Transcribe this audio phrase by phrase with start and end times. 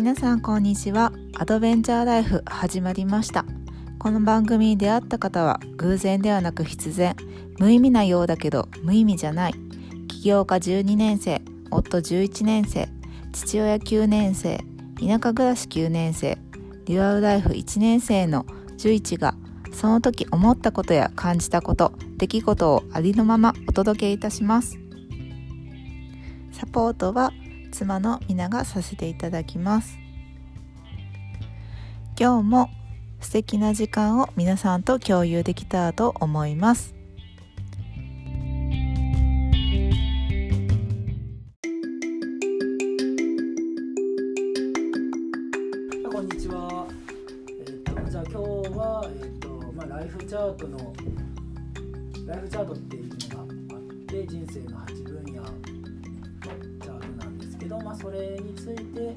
[0.00, 1.12] 皆さんこんにちは。
[1.36, 3.44] アドベンチャーライフ始まりました。
[3.98, 7.14] この番組に出会った方は偶然ではなく必然。
[7.58, 9.54] 無意味なようだけど無意味じゃない。
[10.08, 12.88] 起業家12年生夫11年生
[13.34, 14.64] 父親9年生
[14.98, 16.38] 田舎暮らし9年生
[16.86, 18.46] デュアルライフ1年生の
[18.78, 19.34] 11が
[19.70, 24.78] その時思ったことや感じたこと出来事をありのままお届けいたします。
[26.52, 27.34] サポートは
[27.80, 29.98] 妻の皆がさせていただきます
[32.18, 32.68] 今日も
[33.20, 36.94] 素敵な時間を皆さんと共有できたらと思います
[46.12, 46.86] こんにちは。
[47.66, 48.38] えっ、とじゃあ今日
[48.76, 50.92] はえっ、とまあライフチャートの
[52.26, 54.99] ライフチャートっていうのがあって人生の8
[57.90, 59.12] まあそれについて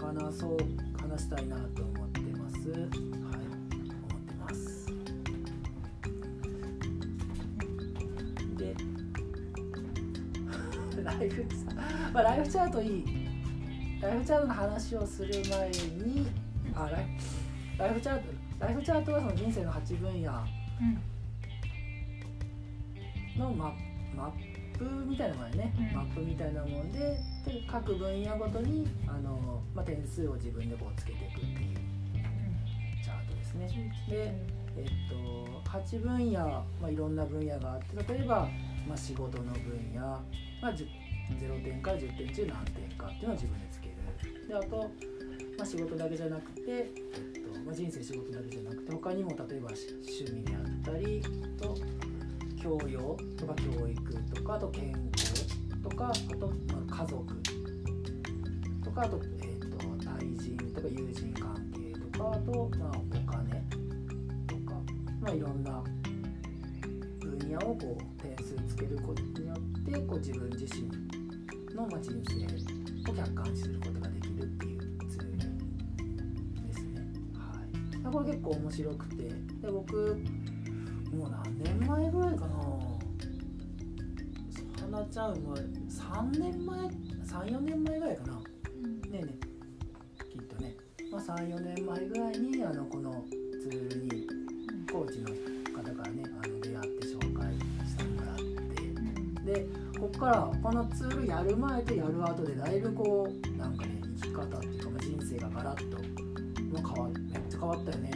[0.00, 0.56] 話そう
[0.98, 2.70] 話したいなと思ってます。
[2.70, 4.86] はい、思ってます。
[8.56, 8.74] で、
[11.02, 11.74] ライフチャ
[12.14, 13.04] まあライフチャートいい。
[14.00, 16.26] ライフチャートの話をする前に
[16.74, 17.06] あライ
[17.76, 20.32] ライフチャートライフチャートはその人生の8分野
[23.36, 23.74] のマ
[24.16, 25.96] マップみたいなもんやね、うん。
[25.96, 27.18] マップみたいなもんでで
[27.66, 31.76] 各分野ごとにあの、まあ、点数を自分でこうつけていくっていう
[33.02, 33.92] チャートですね。
[34.08, 36.40] でえっと、8分野、
[36.80, 38.46] まあ、いろんな分野があって例えば、
[38.86, 40.86] まあ、仕事の分野、まあ、10
[41.40, 44.48] 0点から10点中何点かっていうのを自分でつける。
[44.48, 44.90] であと、
[45.58, 46.92] まあ、仕事だけじゃなくて、え
[47.38, 51.22] っとまあ、人生仕事だけじゃなくて他にも例えばし趣味であったり
[51.58, 51.76] と
[52.66, 57.24] 教養とか教育とかあと健康とかあと、ま、家族
[58.84, 63.62] とかあと,、えっと対人とか友人関係とかあと、まあ、お金
[64.48, 64.74] とか、
[65.20, 65.80] まあ、いろんな
[67.20, 70.88] 分野をこう点数つけることによってこう自分自身
[71.72, 75.38] のま人生を客観視することができるっていうツール
[76.66, 77.00] ですね。
[77.32, 80.16] はい、これ結構面白くてで僕
[81.16, 82.56] もう何年前ぐらいかな。
[84.80, 88.32] 花ちゃんは3年前34年前ぐらいかな。
[88.34, 88.40] ね
[89.12, 89.34] えね
[90.20, 90.24] え。
[90.30, 90.76] きっとね、
[91.10, 93.24] まあ、34年前ぐらいにあのこの
[93.62, 94.26] ツールに
[94.92, 95.28] コーチの
[95.74, 97.52] 方からねあの出会って紹介
[97.86, 98.44] してもらって。
[99.46, 99.66] で
[99.98, 105.96] ここからこのツールやる前とやる後でだいぶこうなんかね生き方っていうか、まあ、人生がガラッと、
[106.72, 108.10] まあ、変わめっちゃ変わったよね。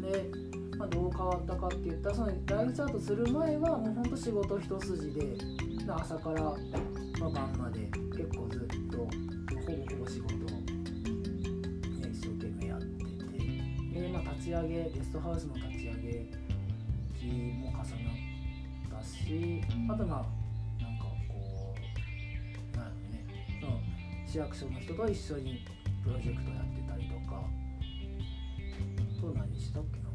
[0.00, 0.30] で、
[0.80, 5.36] まあ、どう変わったかって言ったらそのライフチャートする前はもうほんと仕事一筋で
[5.86, 6.42] 朝から、
[7.20, 7.80] ま、晩まで
[8.16, 10.64] 結構ずっとほぼほぼ仕事を、ね、
[12.10, 12.86] 一生懸命やって
[13.92, 14.00] て。
[14.00, 16.26] で、まあ、立ち上げゲストハウスの立ち上げ
[17.18, 17.26] 日
[17.60, 21.74] も重なったしあとまあなんかこ
[22.72, 23.26] うなんやろね
[23.60, 23.78] その
[24.26, 25.62] 市役所の人と一緒に
[26.02, 27.44] プロジェクトやってたりとか
[29.20, 30.09] と何したっけな。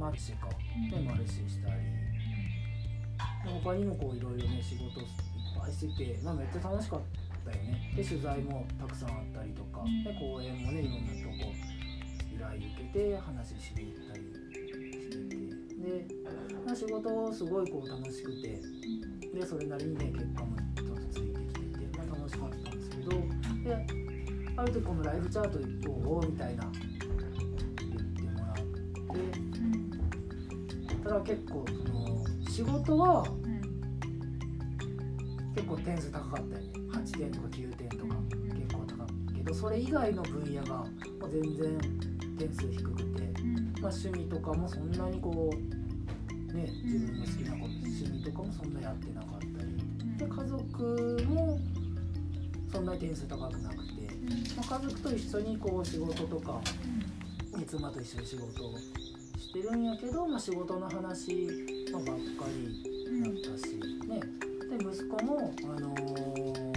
[0.00, 0.48] マルシェか、
[0.90, 1.74] でマルシェしたり。
[3.44, 5.06] で他にもこういろいろね仕事いっ
[5.60, 7.00] ぱいしてて、まあ、めっちゃ楽しかっ
[7.44, 7.92] たよね。
[7.94, 9.84] で取材もたくさんあったりとか。
[9.84, 11.52] で講演もねいろんなとこ
[12.32, 14.24] 依頼受けて話しに行ったり
[15.02, 15.50] してて
[15.84, 16.06] で、
[16.64, 18.58] まあ、仕事すごいこう楽しくて
[19.34, 23.10] でそれなりにね結果もちょっとついてきてて、まあ、楽しかったんですけど
[23.68, 23.86] で
[24.56, 26.64] ある時このライフチャートどうみたいな
[31.10, 33.26] ってただ結構その仕事は
[35.54, 36.70] 結構点数高かったよね。
[36.92, 38.14] 8点とか9点とか
[38.54, 40.84] 結構高かったけどそれ以外の分野がも
[41.26, 41.78] う全然
[42.38, 43.22] 点数低くて、
[43.80, 49.50] まあ、趣味とかもそんなにこうね自分の好きなこと趣味とかもそんなやってなかったり。
[50.16, 51.58] で家族も
[52.72, 53.82] そんなに点数高くなくて、
[54.56, 56.60] まあ、家族と一緒にこう仕事とか
[57.66, 58.74] 妻と一緒に仕事を
[59.40, 61.48] してるんやけど、まあ、仕事の話、
[61.92, 63.74] まあばっかりだったし、
[64.06, 64.20] ね、
[64.68, 66.70] で息子も、あのー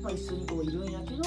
[0.00, 1.22] まあ、一緒にこういるんやけど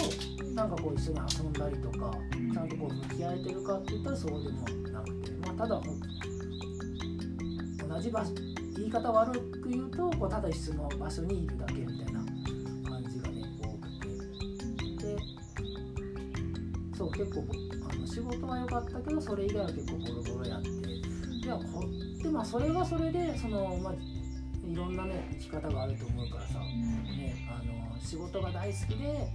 [0.54, 2.18] なんかこう一緒に遊んだりとか
[2.54, 4.62] ちゃんとこう向き合えてるかって言ったらそうでも
[4.92, 5.82] なくて、まあ、ただ
[7.88, 8.34] 同じ場所
[8.78, 12.26] 言い方悪く言うとこうただ一緒の場所にいるだけみたいな
[17.12, 17.46] 結構
[17.90, 21.86] あの仕事は良かったけどそれ以外は結構ボロボロやっていやこ
[22.22, 29.28] でまあそれはそれでその、まあ、いろんなね生き方があると思うからさ、ね、あの仕事が大好きで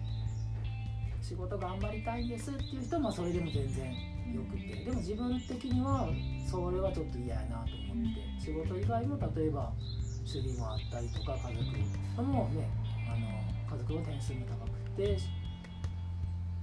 [1.21, 3.93] 仕事頑張りたいんですっていう人もそれでも全然
[4.35, 4.85] よくて。
[4.85, 6.09] でも自分的には
[6.49, 9.73] それはちょっと嫌やなと思って仕事以外も例えば
[10.25, 11.55] 趣味もあったりとか家
[12.17, 12.69] 族もね
[13.09, 15.19] あの家族の点数も高くて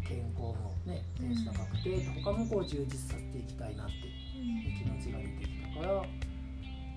[0.07, 6.03] 健康もね点数高くて他もこう充実させていきたいなっていう気持ちが出てきたから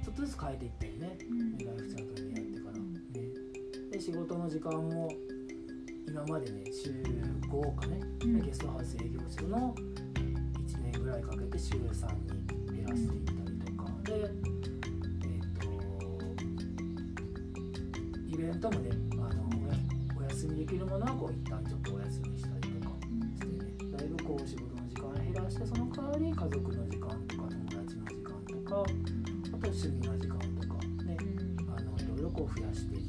[0.05, 1.19] ちょっとずつ変えていってるね、
[1.65, 2.83] ライフチャートにやってからね
[3.91, 5.11] で仕事の時間も
[6.07, 6.91] 今までね週
[7.51, 11.87] 5かね、ゲストハウス営業するの1年ぐらいかけて週3に
[12.77, 15.67] 減らしていったりとかでえっ、と
[18.29, 19.49] イベントもねあの
[20.19, 22.56] お休みできるものはこう一旦ちょっとお休みしたり
[23.47, 31.17] とかしてねだいぶこう仕事の時間を減らしてその代わり家族の時間とか友達の時間とかあと趣味の時間とかね
[31.77, 33.03] あのいろいろこう増やしていっ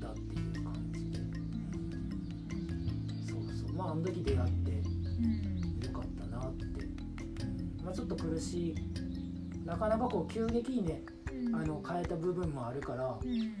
[0.00, 1.18] たっていう感じで、
[3.30, 3.76] そうそう。
[3.76, 6.64] まああの時出会ってよかったなって、
[7.84, 8.74] まあ、ちょっと苦しい。
[9.64, 11.02] なかなかこう急激にね
[11.54, 13.54] あの変えた部分もあるから、ね、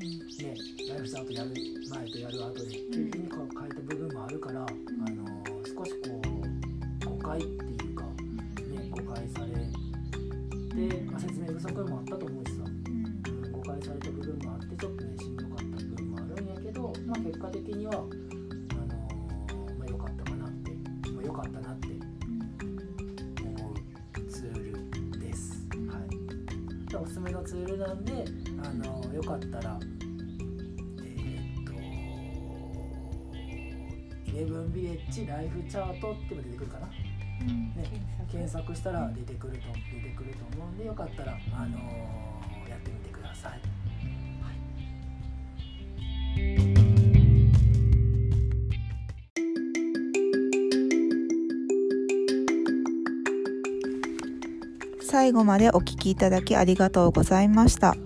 [0.88, 1.54] ライフスタートやる
[1.88, 6.20] 前とやる後で急激に変えた部分もあるから、あの少しこ
[7.02, 18.08] う誤解っていうか、ね、誤解されて、まあ、説明不足もあったと思うしさ、うん、誤解された部分もあってちょっとねしんどかった部分もあるんやけど、まあ、結果的にはあの
[19.78, 20.70] まあ、良かったかなって、
[21.12, 21.88] まあ、良かったなって
[23.42, 25.66] 思うツールです。
[25.88, 26.90] はい。
[26.90, 28.26] でおすすめのツールなんで
[28.62, 29.80] あのよかったら
[34.32, 36.94] イレブンビレッジライフチャート」っても出てくるかな、ね、
[38.30, 38.74] 検索。
[38.74, 39.58] したら出てくると
[39.92, 41.78] 出てくると思うんでよかったらあの
[42.68, 43.60] やってみてください。
[55.02, 57.96] 最後までお聞きいただきありがとうございました。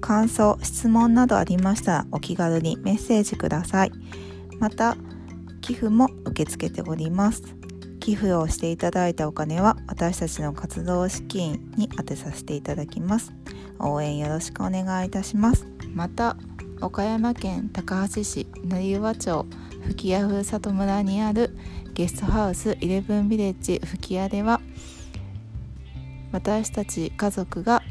[0.00, 3.92] 感想質問などありましたらお気軽にメッセージください。
[4.60, 4.96] また
[5.62, 7.42] 寄付も受け付けております。
[8.00, 13.32] 寄付をしていただいたお金は私たちの活動資金に充てさせていただきます。
[13.78, 15.66] 応援よろしくお願いいたします。
[15.94, 16.36] また
[16.80, 19.46] 岡山県高梁市成羽町
[19.86, 21.56] 吹屋風里村にある
[21.94, 24.60] ゲストハウスイレブンビレッジ吹屋では
[26.32, 27.82] 私たち家族が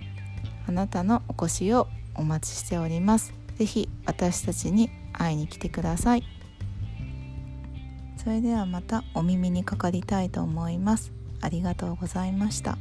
[0.68, 3.34] あなたのお越しをお待ちしております。
[3.56, 6.41] ぜひ私たちに会いに来てください。
[8.24, 11.12] それではまたお耳にかかりたいと思います。
[11.42, 12.78] ありがとうございました。